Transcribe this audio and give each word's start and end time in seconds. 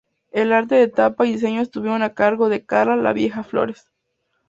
El 0.31 0.51
arte 0.51 0.73
de 0.73 0.87
tapa 0.87 1.27
y 1.27 1.33
diseño 1.33 1.61
estuvieron 1.61 2.01
a 2.01 2.15
cargo 2.15 2.49
de 2.49 2.65
Carla 2.65 2.95
"La 2.95 3.13
Vieja" 3.13 3.43
Flores. 3.43 3.87